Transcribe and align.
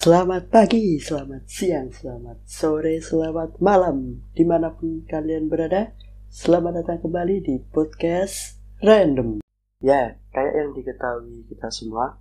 Selamat 0.00 0.48
pagi, 0.48 0.96
selamat 0.96 1.44
siang, 1.44 1.92
selamat 1.92 2.48
sore, 2.48 3.04
selamat 3.04 3.60
malam. 3.60 4.24
Di 4.32 4.48
mana 4.48 4.72
pun 4.72 5.04
kalian 5.04 5.52
berada 5.52 5.92
Selamat 6.32 6.80
datang 6.80 7.04
kembali 7.04 7.44
di 7.44 7.60
podcast 7.68 8.56
Random. 8.80 9.44
Ya, 9.84 10.16
kayak 10.32 10.54
yang 10.56 10.72
diketahui 10.72 11.44
kita 11.52 11.68
semua 11.68 12.16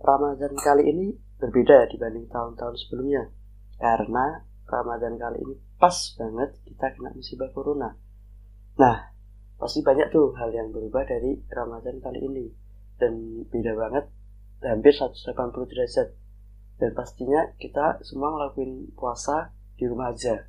Ramadan 0.00 0.56
kali 0.64 0.88
ini 0.88 1.12
berbeda 1.36 1.92
dibanding 1.92 2.24
tahun-tahun 2.32 2.88
sebelumnya. 2.88 3.28
Karena 3.76 4.40
Ramadan 4.64 5.20
kali 5.20 5.44
ini 5.44 5.60
pas 5.76 6.16
banget 6.16 6.56
kita 6.64 6.88
kena 6.96 7.12
musibah 7.12 7.52
corona. 7.52 8.00
Nah, 8.80 8.96
pasti 9.60 9.84
banyak 9.84 10.08
tuh 10.08 10.32
hal 10.40 10.56
yang 10.56 10.72
berubah 10.72 11.04
dari 11.04 11.36
Ramadan 11.52 12.00
kali 12.00 12.24
ini. 12.24 12.48
Dan 12.96 13.44
beda 13.44 13.76
banget, 13.76 14.08
hampir 14.64 14.96
180 14.96 15.68
derajat 15.68 16.16
dan 16.80 16.96
pastinya 16.96 17.52
kita 17.60 18.00
semua 18.00 18.32
ngelakuin 18.32 18.96
puasa 18.96 19.52
di 19.76 19.84
rumah 19.84 20.16
aja. 20.16 20.48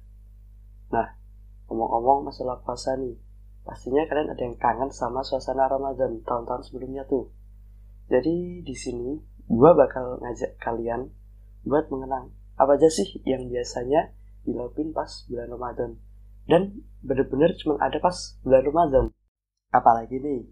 Nah, 0.95 1.19
ngomong-ngomong 1.67 2.31
masalah 2.31 2.63
puasa 2.63 2.95
nih, 2.95 3.19
pastinya 3.67 4.07
kalian 4.07 4.31
ada 4.31 4.41
yang 4.41 4.55
kangen 4.55 4.89
sama 4.95 5.27
suasana 5.27 5.67
Ramadan 5.67 6.23
tahun-tahun 6.23 6.71
sebelumnya 6.71 7.03
tuh. 7.03 7.27
Jadi 8.07 8.63
di 8.63 8.75
sini 8.75 9.19
gua 9.51 9.75
bakal 9.75 10.23
ngajak 10.23 10.55
kalian 10.63 11.11
buat 11.67 11.91
mengenang 11.91 12.31
apa 12.55 12.79
aja 12.79 12.87
sih 12.87 13.19
yang 13.27 13.51
biasanya 13.51 14.15
dilakuin 14.47 14.95
pas 14.95 15.27
bulan 15.27 15.47
Ramadan 15.51 15.91
dan 16.49 16.81
bener-bener 17.05 17.53
cuma 17.59 17.77
ada 17.79 17.99
pas 17.99 18.39
bulan 18.41 18.63
Ramadan. 18.65 19.05
Apalagi 19.71 20.19
nih 20.19 20.47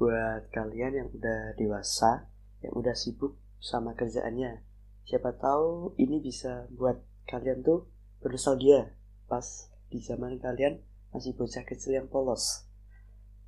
buat 0.00 0.48
kalian 0.52 0.92
yang 0.96 1.08
udah 1.12 1.56
dewasa, 1.60 2.28
yang 2.64 2.72
udah 2.72 2.96
sibuk 2.96 3.36
sama 3.60 3.92
kerjaannya, 3.92 4.64
Siapa 5.06 5.34
tahu 5.34 5.98
ini 5.98 6.22
bisa 6.22 6.66
buat 6.72 6.98
kalian 7.26 7.62
tuh 7.66 7.90
bernostalgia 8.22 8.94
pas 9.26 9.44
di 9.90 9.98
zaman 9.98 10.38
kalian 10.38 10.78
masih 11.12 11.36
bocah 11.36 11.66
kecil 11.68 11.98
yang 11.98 12.08
polos. 12.08 12.64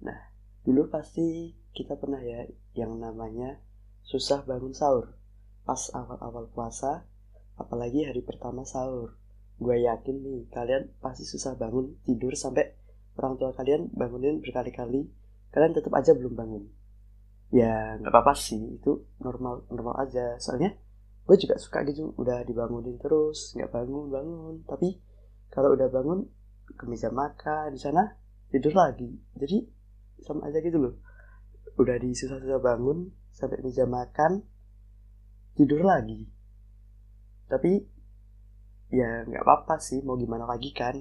Nah, 0.05 0.33
dulu 0.67 0.91
pasti 0.93 1.57
kita 1.73 1.97
pernah 1.97 2.21
ya 2.21 2.45
yang 2.77 2.99
namanya 3.01 3.59
susah 4.05 4.45
bangun 4.45 4.77
sahur 4.77 5.17
pas 5.65 5.81
awal-awal 5.97 6.45
puasa, 6.53 7.09
apalagi 7.57 8.05
hari 8.05 8.21
pertama 8.21 8.69
sahur. 8.69 9.17
Gue 9.57 9.81
yakin 9.81 10.21
nih 10.21 10.41
kalian 10.53 10.93
pasti 11.01 11.25
susah 11.25 11.57
bangun 11.57 11.97
tidur 12.05 12.37
sampai 12.37 12.77
orang 13.17 13.41
tua 13.41 13.57
kalian 13.57 13.89
bangunin 13.97 14.45
berkali-kali, 14.45 15.09
kalian 15.51 15.73
tetap 15.73 15.93
aja 15.97 16.13
belum 16.13 16.37
bangun. 16.37 16.65
Ya 17.49 17.97
nggak 17.97 18.13
apa-apa 18.13 18.37
sih, 18.37 18.77
itu 18.77 19.09
normal 19.25 19.65
normal 19.73 20.05
aja. 20.05 20.37
Soalnya 20.37 20.77
gue 21.25 21.37
juga 21.41 21.57
suka 21.57 21.81
gitu 21.89 22.13
udah 22.21 22.45
dibangunin 22.45 23.01
terus 23.01 23.57
nggak 23.57 23.73
bangun 23.73 24.13
bangun. 24.13 24.55
Tapi 24.69 25.01
kalau 25.49 25.73
udah 25.73 25.89
bangun 25.89 26.29
ke 26.77 26.85
meja 26.85 27.09
makan 27.09 27.73
di 27.73 27.81
sana 27.81 28.13
tidur 28.53 28.77
lagi. 28.77 29.09
Jadi 29.41 29.65
sama 30.21 30.53
aja 30.53 30.61
gitu 30.61 30.77
loh. 30.77 30.95
Udah 31.81 31.97
di 31.97 32.13
susah-susah 32.13 32.61
bangun 32.61 33.09
sampai 33.33 33.65
meja 33.65 33.89
makan 33.89 34.45
tidur 35.57 35.81
lagi. 35.81 36.29
Tapi 37.49 37.73
ya 38.93 39.25
nggak 39.25 39.43
apa-apa 39.43 39.81
sih 39.81 40.05
mau 40.05 40.21
gimana 40.21 40.45
lagi 40.45 40.77
kan. 40.77 41.01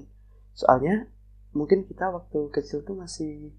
Soalnya 0.56 1.04
mungkin 1.52 1.84
kita 1.84 2.08
waktu 2.08 2.48
kecil 2.48 2.80
tuh 2.80 2.96
masih 2.96 3.52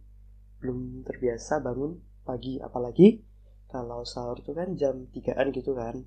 belum 0.66 1.06
terbiasa 1.06 1.62
bangun 1.62 2.02
pagi. 2.26 2.58
Apalagi 2.58 3.22
kalau 3.70 4.02
sahur 4.02 4.42
tuh 4.42 4.58
kan 4.58 4.74
jam 4.74 5.06
3an 5.14 5.54
gitu 5.54 5.78
kan 5.78 6.02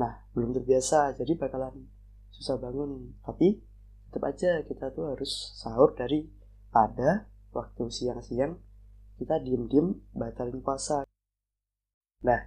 Nah, 0.00 0.24
belum 0.32 0.56
terbiasa, 0.56 1.12
jadi 1.16 1.36
bakalan 1.36 1.88
susah 2.32 2.56
bangun. 2.56 3.12
Tapi 3.20 3.60
tetap 4.08 4.28
aja 4.28 4.60
kita 4.64 4.92
tuh 4.92 5.12
harus 5.12 5.52
sahur 5.56 5.92
dari 5.92 6.28
pada 6.72 7.28
waktu 7.52 7.92
siang-siang 7.92 8.56
kita 9.20 9.38
diem-diem 9.40 9.92
batalin 10.16 10.64
puasa. 10.64 11.04
Nah, 12.24 12.40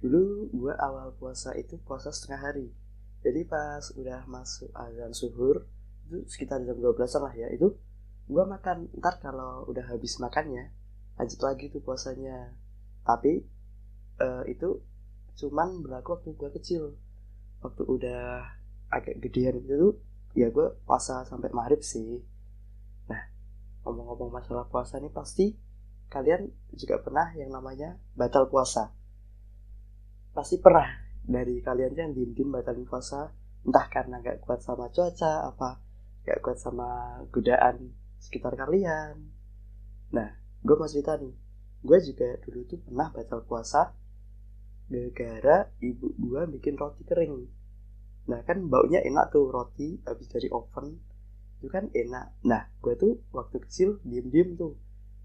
dulu 0.00 0.48
gue 0.50 0.74
awal 0.74 1.12
puasa 1.14 1.52
itu 1.54 1.76
puasa 1.80 2.10
setengah 2.10 2.40
hari. 2.40 2.68
Jadi 3.22 3.46
pas 3.46 3.86
udah 3.94 4.26
masuk 4.26 4.72
azan 4.74 5.14
suhur, 5.14 5.68
itu 6.10 6.26
sekitar 6.26 6.58
jam 6.66 6.74
12 6.74 6.98
lah 7.22 7.32
ya, 7.38 7.48
itu 7.54 7.78
gue 8.26 8.44
makan. 8.44 8.90
Ntar 8.98 9.22
kalau 9.22 9.62
udah 9.70 9.86
habis 9.94 10.18
makannya, 10.18 10.74
lanjut 11.20 11.40
lagi 11.44 11.70
tuh 11.70 11.84
puasanya. 11.84 12.50
Tapi 13.06 13.46
uh, 14.18 14.42
itu 14.50 14.82
cuman 15.36 15.80
berlaku 15.80 16.20
waktu 16.20 16.30
gue 16.36 16.50
kecil 16.60 16.82
waktu 17.62 17.82
udah 17.86 18.44
agak 18.92 19.22
gedean 19.22 19.62
itu 19.62 19.96
ya 20.36 20.52
gue 20.52 20.76
puasa 20.84 21.24
sampai 21.24 21.48
maghrib 21.54 21.80
sih. 21.80 22.20
Nah 23.08 23.22
ngomong-ngomong 23.86 24.32
masalah 24.32 24.68
puasa 24.68 25.00
nih 25.00 25.12
pasti 25.12 25.56
kalian 26.12 26.52
juga 26.76 27.00
pernah 27.00 27.32
yang 27.32 27.48
namanya 27.48 27.96
batal 28.12 28.48
puasa. 28.52 28.92
Pasti 30.36 30.60
pernah 30.60 30.88
dari 31.22 31.62
kalian 31.62 31.92
yang 31.96 32.10
diem-diem 32.12 32.50
batalin 32.52 32.84
puasa 32.84 33.32
entah 33.62 33.86
karena 33.86 34.18
gak 34.18 34.42
kuat 34.42 34.58
sama 34.58 34.90
cuaca 34.90 35.46
apa 35.46 35.78
gak 36.26 36.42
kuat 36.42 36.58
sama 36.58 37.20
godaan 37.30 37.94
sekitar 38.18 38.58
kalian. 38.58 39.16
Nah 40.12 40.28
gue 40.60 40.74
mau 40.76 40.90
cerita 40.90 41.16
nih. 41.16 41.34
Gue 41.82 41.98
juga 41.98 42.38
dulu 42.46 42.62
tuh 42.68 42.78
pernah 42.78 43.10
batal 43.10 43.42
puasa 43.42 43.94
gara-gara 44.92 45.72
ibu 45.80 46.12
gua 46.20 46.44
bikin 46.44 46.76
roti 46.76 47.02
kering. 47.08 47.48
Nah 48.28 48.40
kan 48.44 48.68
baunya 48.68 49.00
enak 49.00 49.32
tuh 49.32 49.48
roti 49.48 49.96
habis 50.04 50.28
dari 50.28 50.52
oven. 50.52 51.00
Itu 51.58 51.72
kan 51.72 51.88
enak. 51.88 52.44
Nah 52.44 52.68
gua 52.84 52.92
tuh 52.94 53.24
waktu 53.32 53.56
kecil 53.64 54.04
diem-diem 54.04 54.54
tuh. 54.60 54.76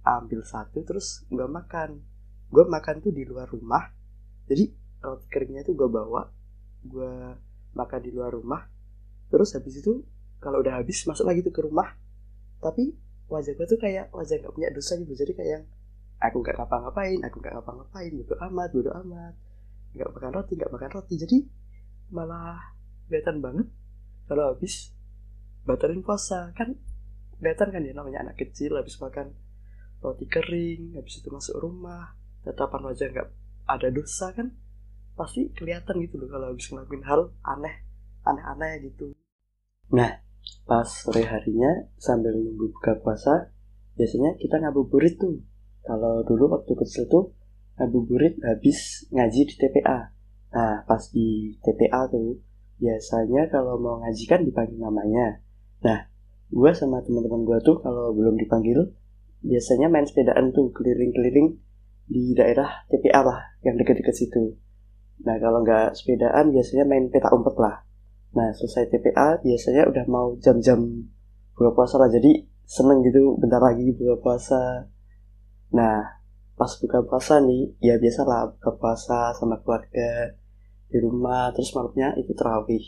Ambil 0.08 0.48
satu 0.48 0.88
terus 0.88 1.28
gua 1.28 1.52
makan. 1.52 2.00
Gua 2.48 2.64
makan 2.72 3.04
tuh 3.04 3.12
di 3.12 3.28
luar 3.28 3.52
rumah. 3.52 3.92
Jadi 4.48 4.72
roti 5.04 5.28
keringnya 5.28 5.68
tuh 5.68 5.76
gua 5.76 5.92
bawa 5.92 6.22
gua 6.88 7.36
makan 7.76 8.00
di 8.00 8.12
luar 8.16 8.32
rumah. 8.32 8.64
Terus 9.28 9.52
habis 9.52 9.84
itu 9.84 10.08
kalau 10.40 10.64
udah 10.64 10.80
habis 10.80 11.04
masuk 11.04 11.28
lagi 11.28 11.44
tuh 11.44 11.52
ke 11.52 11.60
rumah. 11.60 11.92
Tapi 12.64 12.96
wajah 13.28 13.54
gue 13.60 13.68
tuh 13.68 13.76
kayak 13.76 14.10
wajah 14.16 14.40
gak 14.40 14.56
punya 14.56 14.72
dosa 14.72 14.96
gitu. 14.96 15.12
Jadi 15.12 15.36
kayak 15.36 15.52
yang 15.52 15.64
aku 16.18 16.42
gak 16.42 16.58
ngapa-ngapain 16.58 17.22
aku 17.22 17.38
gak 17.42 17.54
ngapa-ngapain 17.54 18.12
bodo 18.14 18.36
amat 18.50 18.70
bodo 18.74 18.92
amat 19.06 19.34
nggak 19.98 20.14
makan 20.14 20.32
roti 20.32 20.54
nggak 20.56 20.74
makan 20.74 20.92
roti. 20.94 21.16
Jadi 21.18 21.38
malah 22.14 22.62
kelihatan 23.10 23.42
banget 23.42 23.68
kalau 24.30 24.54
habis 24.54 24.94
batalin 25.66 26.06
puasa. 26.06 26.54
Kan 26.54 26.78
kelihatan 27.42 27.70
kan 27.74 27.82
ya 27.82 27.94
namanya 27.94 28.30
anak 28.30 28.38
kecil 28.38 28.78
habis 28.78 28.98
makan 29.02 29.34
roti 30.02 30.30
kering 30.30 30.94
habis 30.98 31.22
itu 31.22 31.30
masuk 31.34 31.58
rumah 31.58 32.14
tatapan 32.46 32.94
wajah 32.94 33.10
nggak 33.10 33.28
ada 33.66 33.88
dosa 33.90 34.32
kan 34.34 34.54
pasti 35.18 35.50
kelihatan 35.52 35.98
gitu 36.06 36.22
loh 36.22 36.30
kalau 36.30 36.54
habis 36.54 36.70
ngelakuin 36.70 37.04
hal 37.04 37.34
aneh 37.42 37.76
aneh-aneh 38.22 38.86
gitu. 38.86 39.18
Nah 39.92 40.22
pas 40.64 40.88
sore 40.88 41.26
harinya 41.26 41.90
sambil 41.98 42.36
nunggu 42.38 42.72
buka 42.72 43.00
puasa 43.02 43.52
biasanya 43.98 44.38
kita 44.38 44.62
ngabuburit 44.62 45.18
tuh. 45.18 45.42
Kalau 45.88 46.22
dulu 46.28 46.52
waktu 46.52 46.76
kecil 46.84 47.08
tuh 47.08 47.32
ngabuburit 47.78 48.42
habis 48.42 49.06
ngaji 49.14 49.42
di 49.48 49.56
TPA. 49.56 50.12
Nah, 50.54 50.82
pas 50.90 51.04
di 51.14 51.54
TPA 51.62 52.10
tuh, 52.10 52.42
biasanya 52.82 53.50
kalau 53.54 53.78
mau 53.78 54.02
ngaji 54.02 54.24
kan 54.26 54.42
dipanggil 54.42 54.82
namanya. 54.82 55.42
Nah, 55.86 56.10
gue 56.50 56.72
sama 56.74 57.06
teman-teman 57.06 57.46
gue 57.46 57.58
tuh 57.62 57.78
kalau 57.82 58.14
belum 58.18 58.38
dipanggil, 58.42 58.90
biasanya 59.46 59.88
main 59.94 60.10
sepedaan 60.10 60.50
tuh 60.50 60.74
keliling-keliling 60.74 61.62
di 62.08 62.34
daerah 62.34 62.88
TPA 62.90 63.22
lah, 63.22 63.40
yang 63.62 63.78
deket-deket 63.78 64.16
situ. 64.16 64.58
Nah, 65.22 65.38
kalau 65.38 65.62
nggak 65.62 65.94
sepedaan, 65.94 66.50
biasanya 66.50 66.86
main 66.90 67.14
peta 67.14 67.30
umpet 67.30 67.54
lah. 67.62 67.86
Nah, 68.34 68.54
selesai 68.58 68.90
TPA, 68.90 69.44
biasanya 69.46 69.86
udah 69.86 70.06
mau 70.10 70.34
jam-jam 70.42 71.06
buka 71.54 71.74
puasa 71.74 72.02
lah, 72.02 72.10
jadi 72.10 72.46
seneng 72.66 73.06
gitu 73.06 73.38
bentar 73.38 73.62
lagi 73.62 73.94
buka 73.94 74.16
puasa. 74.24 74.90
Nah, 75.74 76.17
pas 76.58 76.74
buka 76.82 77.06
puasa 77.06 77.38
nih 77.38 77.78
ya 77.78 78.02
biasalah 78.02 78.58
buka 78.58 78.72
puasa 78.82 79.32
sama 79.38 79.62
keluarga 79.62 80.34
di 80.90 80.98
rumah 80.98 81.54
terus 81.54 81.70
malamnya 81.78 82.18
itu 82.18 82.34
terawih. 82.34 82.82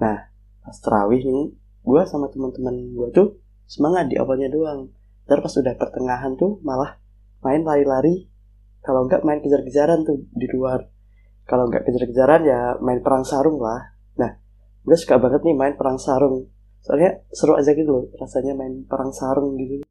Nah 0.00 0.32
pas 0.64 0.76
terawih 0.80 1.20
nih 1.20 1.52
gue 1.84 2.02
sama 2.08 2.32
teman-teman 2.32 2.96
gue 2.96 3.08
tuh 3.12 3.28
semangat 3.68 4.08
di 4.08 4.16
awalnya 4.16 4.48
doang. 4.48 4.88
Terus 5.28 5.44
pas 5.44 5.54
udah 5.60 5.74
pertengahan 5.76 6.32
tuh 6.40 6.64
malah 6.64 6.96
main 7.44 7.60
lari-lari. 7.60 8.32
Kalau 8.80 9.04
enggak 9.04 9.20
main 9.20 9.44
kejar-kejaran 9.44 10.08
tuh 10.08 10.24
di 10.32 10.48
luar. 10.48 10.88
Kalau 11.44 11.68
enggak 11.68 11.84
kejar-kejaran 11.84 12.40
ya 12.48 12.80
main 12.80 13.04
perang 13.04 13.28
sarung 13.28 13.60
lah. 13.60 13.92
Nah 14.16 14.40
gue 14.80 14.96
suka 14.96 15.20
banget 15.20 15.44
nih 15.44 15.52
main 15.52 15.76
perang 15.76 16.00
sarung. 16.00 16.48
Soalnya 16.80 17.20
seru 17.36 17.52
aja 17.52 17.76
gitu 17.76 17.90
loh 17.92 18.08
rasanya 18.16 18.56
main 18.56 18.88
perang 18.88 19.12
sarung 19.12 19.60
gitu. 19.60 19.84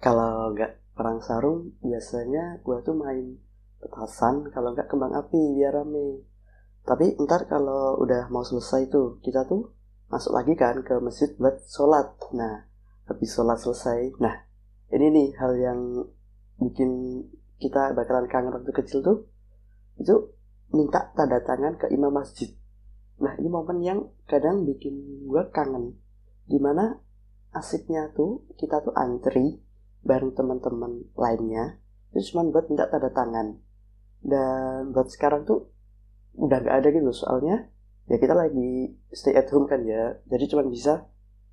Kalau 0.00 0.56
enggak 0.56 0.83
perang 0.94 1.18
sarung 1.18 1.74
biasanya 1.82 2.62
gue 2.62 2.78
tuh 2.86 2.94
main 2.94 3.38
petasan 3.82 4.48
kalau 4.54 4.72
nggak 4.72 4.86
kembang 4.86 5.12
api 5.12 5.58
biar 5.58 5.74
rame. 5.74 6.22
Tapi 6.86 7.18
ntar 7.20 7.50
kalau 7.50 7.98
udah 8.00 8.30
mau 8.30 8.46
selesai 8.46 8.88
tuh 8.88 9.18
kita 9.20 9.44
tuh 9.44 9.74
masuk 10.08 10.32
lagi 10.32 10.54
kan 10.54 10.80
ke 10.86 10.94
masjid 11.02 11.34
buat 11.36 11.60
sholat. 11.66 12.14
Nah 12.32 12.64
habis 13.10 13.30
sholat 13.34 13.58
selesai. 13.58 14.16
Nah 14.22 14.46
ini 14.94 15.06
nih 15.10 15.28
hal 15.36 15.52
yang 15.58 15.80
bikin 16.60 17.24
kita 17.58 17.92
bakalan 17.96 18.30
kangen 18.30 18.54
waktu 18.54 18.72
kecil 18.72 19.02
tuh. 19.02 19.18
Itu 19.98 20.36
minta 20.70 21.10
tanda 21.16 21.42
tangan 21.42 21.80
ke 21.80 21.90
imam 21.90 22.14
masjid. 22.14 22.52
Nah 23.18 23.34
ini 23.40 23.48
momen 23.50 23.78
yang 23.82 24.00
kadang 24.30 24.62
bikin 24.62 25.26
gue 25.26 25.42
kangen. 25.50 25.98
Di 26.44 26.60
mana 26.60 27.00
asiknya 27.56 28.12
tuh 28.12 28.44
kita 28.60 28.84
tuh 28.84 28.92
antri 28.92 29.63
bareng 30.04 30.36
teman-teman 30.36 31.08
lainnya. 31.16 31.80
Itu 32.12 32.36
cuma 32.36 32.46
buat 32.52 32.68
minta 32.70 32.86
tanda 32.86 33.10
tangan. 33.10 33.58
Dan 34.20 34.92
buat 34.92 35.10
sekarang 35.10 35.48
tuh 35.48 35.72
udah 36.36 36.58
gak 36.60 36.76
ada 36.84 36.88
gitu. 36.92 37.10
Soalnya 37.10 37.72
ya 38.04 38.16
kita 38.20 38.36
lagi 38.36 38.94
stay 39.10 39.34
at 39.34 39.48
home 39.50 39.66
kan 39.66 39.82
ya. 39.82 40.20
Jadi 40.28 40.44
cuma 40.52 40.62
bisa 40.68 41.08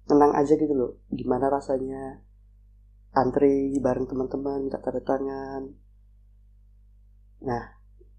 tenang 0.06 0.36
aja 0.36 0.54
gitu 0.54 0.72
loh. 0.76 0.92
Gimana 1.10 1.48
rasanya? 1.48 2.22
Antri 3.12 3.80
bareng 3.80 4.08
teman-teman 4.08 4.68
minta 4.68 4.80
tanda 4.80 5.02
tangan. 5.04 5.72
Nah 7.42 7.64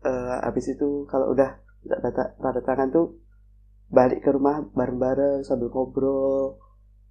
uh, 0.03 0.49
abis 0.49 0.75
itu 0.75 1.07
kalau 1.07 1.33
udah 1.33 1.61
minta 1.85 1.99
tanda 2.41 2.61
tangan 2.65 2.89
tuh 2.91 3.17
balik 3.93 4.25
ke 4.25 4.31
rumah 4.33 4.65
bareng-bareng 4.73 5.45
sambil 5.45 5.69
ngobrol 5.69 6.57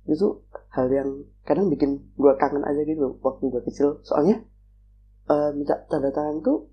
itu 0.10 0.42
hal 0.74 0.88
yang 0.90 1.10
kadang 1.46 1.70
bikin 1.70 2.02
gue 2.18 2.32
kangen 2.40 2.66
aja 2.66 2.82
gitu 2.82 3.22
waktu 3.22 3.52
gue 3.52 3.62
kecil. 3.70 4.02
Soalnya 4.02 4.42
uh, 5.30 5.54
minta 5.54 5.86
tanda 5.86 6.10
tangan 6.10 6.42
tuh 6.42 6.70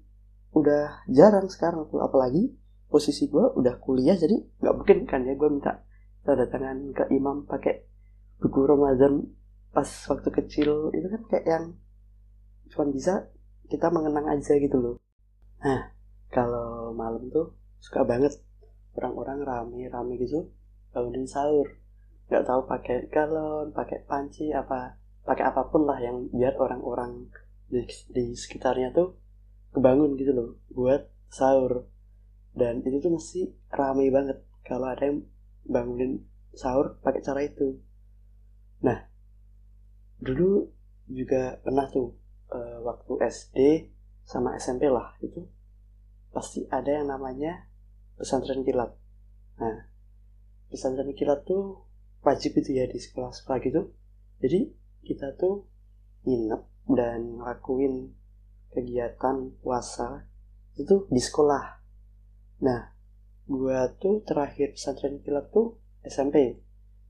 udah 0.56 1.04
jarang 1.12 1.48
sekarang 1.52 1.84
tuh. 1.92 2.00
Apalagi 2.00 2.56
posisi 2.88 3.28
gue 3.28 3.44
udah 3.44 3.76
kuliah 3.82 4.16
jadi 4.16 4.36
nggak 4.64 4.75
mungkin 4.75 4.98
kan 5.04 5.20
ya 5.28 5.36
gue 5.36 5.48
minta 5.52 5.84
tanda 6.25 6.48
tangan 6.48 6.96
ke 6.96 7.04
imam 7.12 7.44
pakai 7.44 7.84
buku 8.40 8.60
Ramadan 8.64 9.28
pas 9.75 9.88
waktu 10.08 10.28
kecil. 10.32 10.94
Itu 10.96 11.06
kan 11.12 11.22
kayak 11.28 11.44
yang 11.44 11.64
cuma 12.69 12.88
bisa 12.88 13.28
kita 13.69 13.92
mengenang 13.92 14.28
aja 14.32 14.56
gitu 14.56 14.76
loh. 14.80 14.96
Nah 15.60 15.92
kalau 16.32 16.92
malam 16.96 17.28
tuh 17.28 17.56
suka 17.80 18.04
banget 18.04 18.36
orang-orang 18.98 19.46
rame-rame 19.46 20.19
gitu 20.19 20.50
bangunin 20.90 21.28
sahur 21.28 21.69
nggak 22.28 22.44
tahu 22.44 22.60
pakai 22.69 23.08
galon 23.08 23.72
pakai 23.72 24.04
panci 24.04 24.52
apa 24.52 25.00
pakai 25.25 25.44
apa 25.48 25.69
pun 25.69 25.84
lah 25.84 26.00
yang 26.00 26.28
biar 26.32 26.56
orang-orang 26.56 27.28
di, 27.69 27.84
di 28.12 28.32
sekitarnya 28.32 28.92
tuh 28.96 29.16
kebangun 29.72 30.16
gitu 30.16 30.32
loh 30.32 30.50
buat 30.72 31.08
sahur. 31.28 31.84
Dan 32.56 32.80
itu 32.82 32.98
tuh 32.98 33.12
mesti 33.12 33.52
ramai 33.70 34.08
banget 34.08 34.40
kalau 34.64 34.88
ada 34.88 35.04
yang 35.04 35.22
bangunin 35.69 36.25
sahur 36.56 36.96
pakai 37.04 37.20
cara 37.20 37.44
itu. 37.44 37.76
Nah 38.80 39.04
dulu 40.19 40.72
juga 41.06 41.60
pernah 41.62 41.86
tuh 41.92 42.16
uh, 42.50 42.82
waktu 42.82 43.12
SD 43.28 43.58
sama 44.25 44.56
SMP 44.58 44.88
lah 44.88 45.14
itu 45.25 45.46
pasti 46.32 46.66
ada 46.69 46.88
yang 46.88 47.12
namanya 47.12 47.69
pesantren 48.16 48.64
kilat. 48.64 48.96
Nah 49.60 49.86
pesantren 50.72 51.12
kilat 51.12 51.44
tuh 51.44 51.88
wajib 52.22 52.58
itu 52.58 52.74
ya 52.74 52.84
di 52.86 52.98
sekolah-sekolah 52.98 53.58
gitu. 53.62 53.82
Jadi 54.38 54.60
kita 55.06 55.34
tuh 55.38 55.66
nginep 56.26 56.62
dan 56.92 57.38
ngelakuin 57.38 58.12
kegiatan 58.72 59.52
puasa 59.62 60.28
itu 60.78 61.06
di 61.10 61.20
sekolah. 61.20 61.64
Nah 62.64 62.94
gue 63.48 63.78
tuh 63.96 64.20
terakhir 64.28 64.76
pesantren 64.76 65.24
kilat 65.24 65.48
tuh 65.48 65.80
SMP 66.04 66.60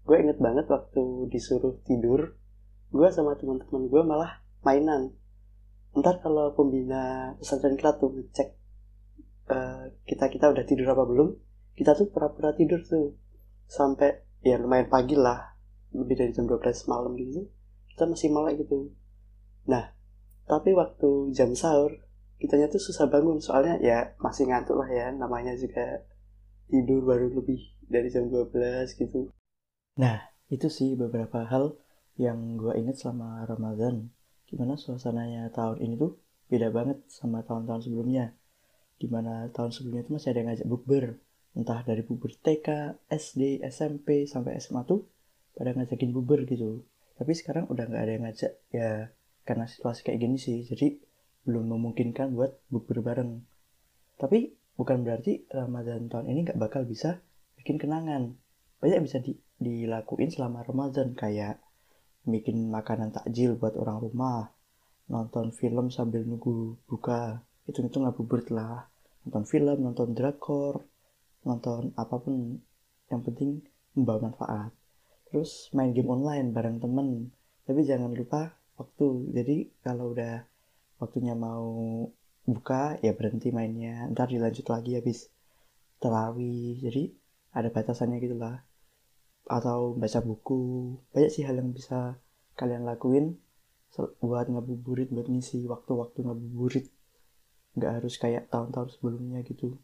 gue 0.09 0.17
inget 0.17 0.39
banget 0.41 0.71
waktu 0.71 1.29
disuruh 1.29 1.83
tidur 1.85 2.39
gue 2.89 3.09
sama 3.13 3.37
teman-teman 3.37 3.91
gue 3.91 4.03
malah 4.07 4.41
mainan. 4.65 5.13
Ntar 5.93 6.23
kalau 6.25 6.55
pembina 6.57 7.35
pesantren 7.37 7.77
kilat 7.77 8.01
tuh 8.01 8.15
ngecek 8.15 8.49
uh, 9.53 9.93
kita 10.09 10.31
kita 10.33 10.47
udah 10.49 10.65
tidur 10.65 10.89
apa 10.95 11.05
belum 11.05 11.29
kita 11.77 11.95
tuh 11.95 12.09
pura-pura 12.11 12.55
tidur 12.57 12.81
tuh. 12.87 13.15
Sampai 13.69 14.28
ya 14.43 14.57
lumayan 14.61 14.89
pagi 14.91 15.19
lah. 15.19 15.57
Lebih 15.95 16.15
dari 16.21 16.33
jam 16.37 16.45
12 16.45 16.91
malam 16.91 17.17
gitu. 17.17 17.49
Kita 17.95 18.05
masih 18.07 18.29
melek 18.31 18.65
gitu. 18.65 18.93
Nah 19.67 19.95
tapi 20.49 20.73
waktu 20.73 21.33
jam 21.37 21.53
sahur 21.53 21.93
kitanya 22.39 22.71
tuh 22.71 22.81
susah 22.81 23.09
bangun. 23.11 23.43
Soalnya 23.43 23.81
ya 23.83 24.15
masih 24.23 24.49
ngantuk 24.49 24.79
lah 24.79 24.89
ya. 24.89 25.11
Namanya 25.15 25.57
juga 25.59 26.07
tidur 26.69 27.05
baru 27.05 27.33
lebih 27.33 27.61
dari 27.89 28.13
jam 28.13 28.29
12 28.29 28.95
gitu. 28.95 29.33
Nah 29.99 30.21
itu 30.49 30.69
sih 30.69 30.97
beberapa 30.97 31.45
hal 31.45 31.77
yang 32.19 32.59
gue 32.59 32.75
inget 32.77 32.99
selama 33.01 33.45
Ramadan. 33.47 34.13
Gimana 34.49 34.81
suasananya 34.81 35.53
tahun 35.53 35.85
ini 35.85 35.95
tuh 36.01 36.17
beda 36.49 36.73
banget 36.73 37.05
sama 37.09 37.45
tahun-tahun 37.45 37.89
sebelumnya. 37.89 38.33
Di 38.99 39.07
mana 39.07 39.47
tahun 39.53 39.71
sebelumnya 39.71 40.09
tuh 40.09 40.13
masih 40.19 40.29
ada 40.33 40.39
yang 40.41 40.49
ngajak 40.51 40.69
bukber 40.69 41.05
entah 41.59 41.83
dari 41.83 42.07
bubur 42.07 42.31
TK, 42.39 42.95
SD, 43.11 43.67
SMP 43.67 44.31
sampai 44.31 44.63
SMA 44.63 44.87
tuh 44.87 45.03
pada 45.59 45.75
ngajakin 45.75 46.15
bubur 46.15 46.47
gitu. 46.47 46.87
Tapi 47.19 47.35
sekarang 47.35 47.67
udah 47.67 47.91
nggak 47.91 48.03
ada 48.07 48.13
yang 48.15 48.25
ngajak 48.31 48.53
ya 48.71 49.11
karena 49.43 49.67
situasi 49.67 50.07
kayak 50.07 50.23
gini 50.23 50.39
sih. 50.39 50.63
Jadi 50.63 51.03
belum 51.43 51.75
memungkinkan 51.75 52.31
buat 52.31 52.63
bubur 52.71 53.03
bareng. 53.03 53.43
Tapi 54.15 54.55
bukan 54.79 55.03
berarti 55.03 55.51
Ramadan 55.51 56.07
tahun 56.07 56.31
ini 56.31 56.47
nggak 56.47 56.63
bakal 56.63 56.87
bisa 56.87 57.19
bikin 57.59 57.83
kenangan. 57.83 58.39
Banyak 58.79 59.03
bisa 59.03 59.19
di, 59.19 59.35
dilakuin 59.59 60.31
selama 60.31 60.63
Ramadan 60.63 61.19
kayak 61.19 61.59
bikin 62.23 62.71
makanan 62.71 63.11
takjil 63.11 63.59
buat 63.59 63.75
orang 63.75 63.99
rumah 63.99 64.55
nonton 65.11 65.51
film 65.51 65.91
sambil 65.91 66.23
nunggu 66.23 66.79
buka. 66.87 67.43
Itu 67.67 67.83
itu 67.83 67.99
bubur 67.99 68.47
lah 68.55 68.87
nonton 69.29 69.45
film 69.45 69.85
nonton 69.85 70.17
drakor 70.17 70.88
nonton 71.49 71.97
apa 71.97 72.21
pun 72.21 72.61
yang 73.09 73.25
penting 73.25 73.65
membawa 73.97 74.29
manfaat. 74.29 74.71
Terus 75.33 75.73
main 75.73 75.97
game 75.97 76.13
online 76.13 76.53
bareng 76.53 76.79
temen. 76.79 77.33
Tapi 77.65 77.81
jangan 77.89 78.13
lupa 78.13 78.53
waktu. 78.77 79.33
Jadi 79.33 79.57
kalau 79.81 80.13
udah 80.13 80.45
waktunya 81.01 81.33
mau 81.33 82.05
buka 82.45 83.01
ya 83.01 83.17
berhenti 83.17 83.49
mainnya. 83.49 84.05
Ntar 84.13 84.29
dilanjut 84.29 84.69
lagi 84.69 85.01
habis 85.01 85.33
terawih 85.99 86.79
jadi 86.85 87.13
ada 87.57 87.73
batasannya 87.73 88.21
gitu 88.21 88.37
lah. 88.37 88.61
Atau 89.49 89.97
baca 89.97 90.21
buku. 90.21 90.97
Banyak 91.17 91.33
sih 91.33 91.45
hal 91.49 91.57
yang 91.57 91.73
bisa 91.73 92.21
kalian 92.61 92.85
lakuin 92.85 93.41
buat 94.21 94.47
ngabuburit 94.53 95.09
buat 95.09 95.33
ngisi 95.33 95.65
waktu-waktu 95.65 96.25
ngabuburit. 96.25 96.87
Nggak 97.77 97.93
harus 98.01 98.15
kayak 98.21 98.53
tahun-tahun 98.53 98.97
sebelumnya 98.97 99.41
gitu 99.45 99.81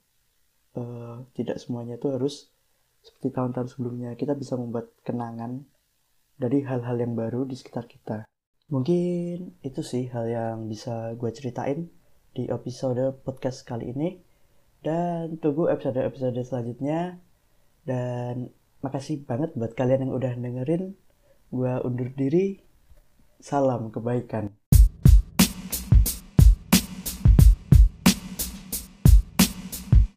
uh, 0.79 1.25
tidak 1.35 1.59
semuanya 1.63 1.97
itu 1.99 2.11
harus 2.11 2.51
seperti 3.05 3.35
tahun-tahun 3.35 3.69
sebelumnya. 3.75 4.17
Kita 4.17 4.33
bisa 4.35 4.57
membuat 4.57 4.91
kenangan 5.05 5.65
dari 6.35 6.65
hal-hal 6.65 6.97
yang 6.99 7.15
baru 7.15 7.47
di 7.47 7.55
sekitar 7.55 7.87
kita. 7.87 8.27
Mungkin 8.73 9.61
itu 9.61 9.81
sih 9.85 10.09
hal 10.09 10.27
yang 10.27 10.57
bisa 10.67 11.13
gue 11.15 11.31
ceritain 11.31 11.93
di 12.35 12.49
episode 12.49 13.21
podcast 13.23 13.63
kali 13.63 13.93
ini. 13.93 14.19
Dan 14.85 15.41
tunggu 15.41 15.69
episode-episode 15.69 16.41
selanjutnya. 16.43 17.21
Dan 17.85 18.49
makasih 18.81 19.25
banget 19.25 19.53
buat 19.53 19.77
kalian 19.77 20.09
yang 20.09 20.13
udah 20.17 20.33
dengerin. 20.37 20.97
Gue 21.53 21.73
undur 21.85 22.09
diri. 22.13 22.59
Salam 23.45 23.93
kebaikan 23.93 24.57